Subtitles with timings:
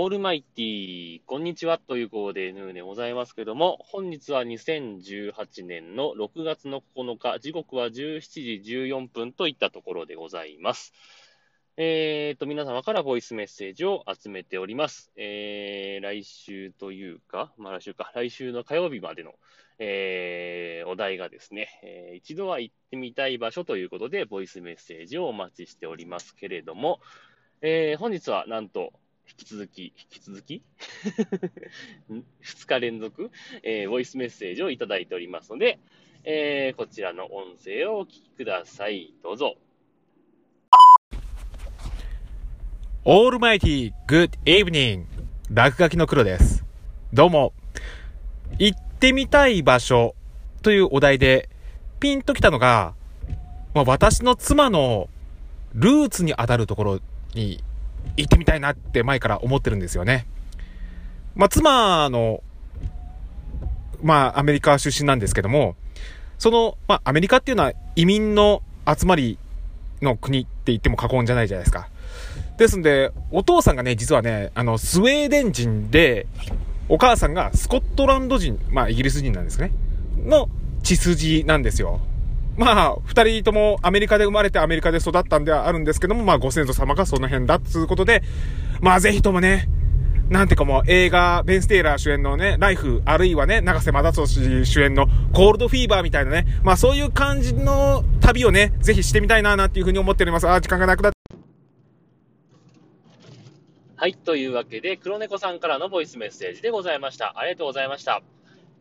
[0.00, 8.20] オールマイティー、こんにちはという号でヌーでございますけども、本日は2018年の6月の9日、時刻は17
[8.62, 10.92] 時14分といったところでございます。
[11.76, 15.10] えーと、皆様からボイスメッセージを集めております。
[15.16, 19.34] えー、来週というか、まあ来週か、来週の火曜日までの、
[19.80, 27.00] えー、お題がですね、えー、一度は行ってみたい場所ということで、ボイスメッセージをお待ちしておりますけれども、
[27.62, 28.92] えー、本日はなんと、
[29.28, 30.62] 引き続き、引き続き
[32.10, 32.22] ?2
[32.66, 33.30] 日連続、
[33.62, 35.78] えー、ボイスメッセージをいただいておりますので、
[36.24, 39.12] えー、こちらの音声をお聞きください。
[39.22, 39.56] どうぞ。
[43.04, 45.06] オールマイティー、グッドイブニング。
[45.50, 46.64] 落書きの黒です。
[47.12, 47.52] どうも。
[48.58, 50.14] 行ってみたい場所
[50.62, 51.48] というお題で、
[52.00, 52.94] ピンときたのが、
[53.74, 55.08] まあ、私の妻の
[55.74, 57.00] ルーツにあたるところ
[57.34, 57.62] に
[58.16, 60.26] 行ってみたいなって前から思ってるんですよね。
[61.34, 62.42] まあ、妻の、
[64.02, 65.76] まあ、アメリカ出身なんですけども、
[66.38, 69.38] その、まあ、アメリカっていうのは移民の集まり
[70.02, 71.88] の国って言っても過言じゃないじゃないですか。
[72.56, 76.26] ですんで、お父さんがね、実はね、あの、スウェーデン人で、
[76.88, 79.70] お母さんがスコットランド人、まあ、イギリス人なんですね。
[80.24, 80.48] の
[80.82, 82.00] 血筋なんですよ。
[82.58, 88.22] まあ、二人ともアメリカで生まれてアメリカで育ったんではあるんですけども、まあ、ご先祖様がその辺だっつうことで、
[88.80, 89.68] まあ、ぜひともね、
[90.28, 100.48] なんてかもう映画、ベン・ステイラー主演のね、ライフ、あるいはね、長瀬正敏主演のコールドフィーバーみたいなね、まあそういう感じの旅をね、ぜひしてみたいな、なんていうふうに思っております。
[100.48, 101.12] あ、時間がなくなっ
[103.96, 104.14] はい。
[104.14, 107.32] というわけで、黒猫さんからのボイスメッセージでございました。
[107.36, 108.22] ありがとうございました。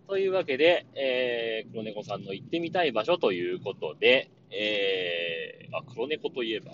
[0.08, 6.72] というわけで、えー、黒猫さんの行ってみたい場所ということで、えー、あ、黒猫といえば。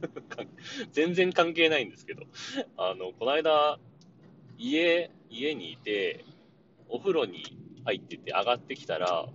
[0.92, 2.24] 全然関係ないんですけど、
[2.76, 3.78] あの、この間、
[4.58, 6.24] 家、家にいて、
[6.88, 7.42] お風呂に
[7.84, 9.28] 入ってて上がってきたら、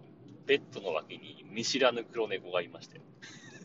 [0.45, 3.01] ベッドの脇に見知らぬ黒猫がいましたよ。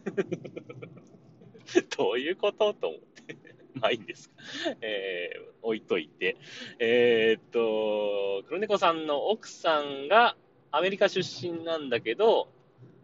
[1.97, 2.75] どういうこと？
[2.75, 3.37] と思って。
[3.83, 4.31] まあいいんです。
[4.81, 6.37] えー、置いといて。
[6.79, 10.37] えー、っと、黒猫さんの奥さんが
[10.71, 12.49] アメリカ出身なんだけど、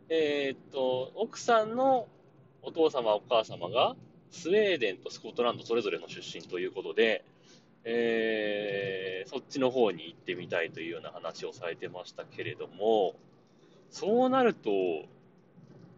[0.08, 2.06] えー、っと、奥さんの
[2.62, 3.96] お父様、お母様が
[4.30, 7.24] スウェーデンとスコットランドそれぞれの出身ということで、
[7.84, 13.16] えー、そっちの方に行ってみたいというような話をされてましたけれども、
[13.90, 14.70] そうなると、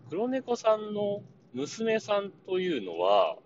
[0.09, 3.37] 黒猫さんの娘さんというのは、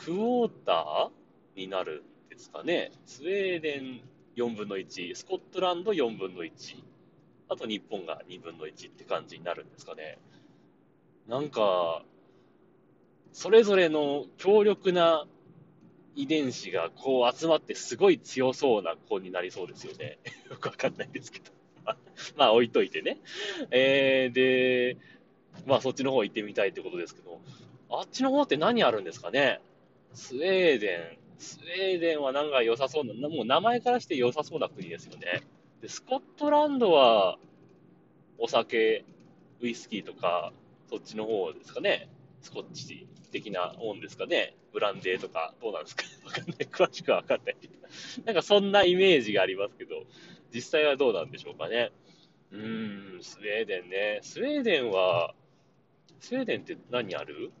[0.00, 2.90] クォーターになるんですかね。
[3.04, 4.00] スウェーデン
[4.34, 6.50] 4分の1、スコットランド4分の1、
[7.50, 10.18] あと日本が2分の1って感じになるんですかね。
[11.28, 12.02] なんか、
[13.32, 15.26] それぞれの強力な
[16.16, 20.18] 遺伝子がこう集まってすごい強そうな子になりそうですよね。
[20.48, 21.50] よくわかんないですけど。
[22.36, 23.18] まあ置いといてね。
[23.70, 24.96] えー、で、
[25.66, 27.38] まあそっちの方行ってみたいってことですけど、
[27.90, 29.60] あっちの方って何あるんですかね
[30.14, 31.18] スウェーデン。
[31.38, 35.42] スウェーデンはなんか良さそうな、もう名前からして良さそうな国ですよね。
[35.80, 37.38] で、スコットランドは、
[38.38, 39.04] お酒、
[39.60, 40.52] ウイスキーとか、
[40.88, 42.08] そっちの方ですかね。
[42.42, 44.56] スコッチ的なもんですかね。
[44.72, 46.56] ブランデーとか、どうなんですか わかんない。
[46.70, 47.56] 詳しくはわかんない。
[48.24, 50.04] なんかそんなイメージがありますけど、
[50.52, 51.92] 実際はどうなんでしょうかね。
[52.50, 54.18] うーん、スウェーデンね。
[54.22, 55.34] スウェーデンは、
[56.18, 57.52] スウェーデンって何ある？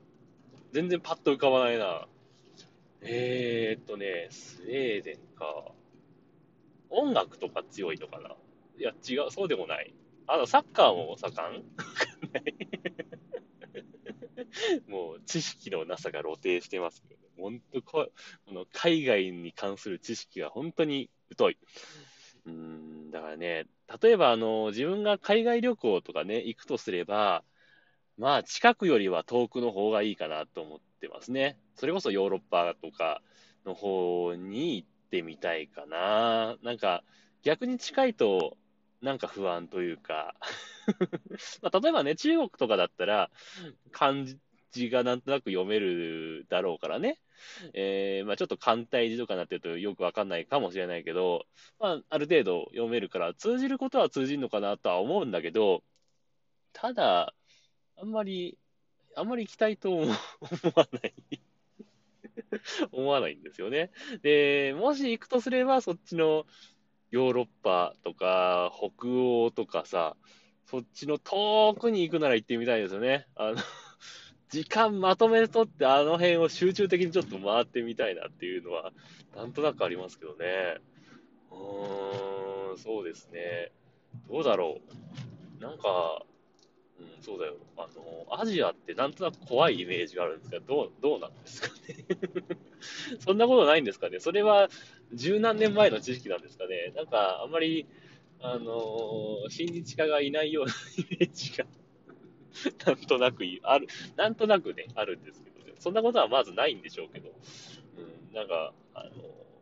[0.72, 2.06] 全然パッと浮かばないな。
[3.02, 5.72] えー、っとね、スウェーデンか。
[6.90, 8.30] 音楽とか強いのかな
[8.76, 9.94] いや、違う、そうでもない。
[10.26, 12.54] あの、サッカーも盛んわかんない
[14.88, 18.08] もう、知識のなさが露呈してますけど、ね、本当こ、
[18.46, 21.58] この海外に関する知識が本当に疎い。
[22.46, 23.66] うん、だからね、
[24.02, 27.44] 例えばあの、自分が海外旅行とかね、行くとすれば、
[28.18, 31.58] まあ、近くよりは遠くの方がいいかなと思っててますね。
[31.74, 33.22] それこそヨーロッパとか
[33.64, 36.56] の方に行ってみたいかな。
[36.62, 37.02] なんか、
[37.42, 38.56] 逆に近いと、
[39.00, 40.34] なんか不安というか
[41.62, 43.30] まあ、例えばね、中国とかだったら、
[43.92, 44.24] 漢
[44.72, 47.18] 字がなんとなく読めるだろうからね。
[47.72, 51.46] えー、まあちょっと簡体字とかになってるとよくわかんないかもしれないけど、
[51.78, 55.82] まあある程度読めるから通じることは通じるのかなとは思うんだけど、
[56.72, 57.34] ただ、
[57.96, 58.58] あんまり、
[59.16, 60.10] あんまり行きたいと思
[60.74, 61.14] わない
[62.92, 63.90] 思わないんですよね。
[64.22, 66.46] で、もし行くとすれば、そっちの
[67.10, 70.16] ヨーロッパとか、北欧とかさ、
[70.66, 73.26] そっちの遠くに行くなら行ってみたいですよね。
[73.34, 73.56] あの
[74.50, 78.92] 時間まとめとってあの辺を集中的にちょっと回ってみたいなっていうのは、
[79.34, 80.78] なんとなくありますけどね。
[81.50, 83.72] うーん、そうですね。
[84.28, 84.80] どうだろ
[85.58, 85.62] う。
[85.62, 86.24] なんか、
[87.00, 87.56] うん、そうだよ。
[87.76, 92.06] あの、アジアってなんとなく怖いイメージがあるんですが、どう、どうなんですかね。
[93.18, 94.20] そんなことないんですかね。
[94.20, 94.68] それは
[95.12, 96.92] 十何年前の知識なんですかね。
[96.94, 97.86] なんか、あんまり、
[98.42, 101.66] あの親日家がいないようなイメージが
[102.86, 103.86] なんとなくある、
[104.16, 107.30] なんとなくね、あるんですけど、ね、そんなことはまずないんでしょうけど、
[107.98, 109.10] うん、なんか、あの、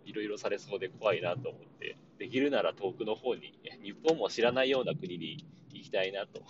[0.05, 3.53] いろいろされそうで怖いなと思って、できるなら遠くの方に、
[3.83, 5.45] 日本も知らないような国に
[5.89, 6.41] きたいなと。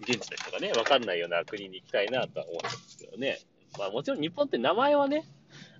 [0.00, 3.38] 現地の人がね、わかんないような国に行きたいなとは思うんですけどね。
[3.78, 5.28] まあもちろん日本って名前はね、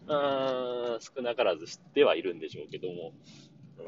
[0.06, 3.12] うん、少なからず知ってはいるんでしょうけども、
[3.78, 3.84] うん、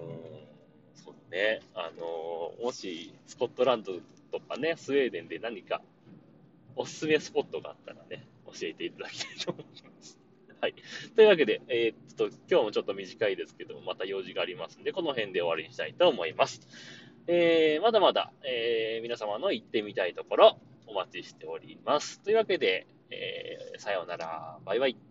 [0.94, 3.92] そうね、あのもしスコットランド
[4.32, 5.82] とかね、スウェーデンで何か
[6.76, 10.18] おすすめスポットがあったらね、教えていただきたいと思います。
[10.60, 10.74] はい。
[11.14, 16.60] というわけで、えー、っと、今日もちょっと短いですけど、また用事がありますんで、この辺で終わりにしたいと思います。
[17.30, 22.22] えー、まだまだ、えー、皆様の行ってみたいところ、お待ちしております。
[22.22, 24.58] というわけで、えー、さようなら。
[24.64, 25.07] バイバイ。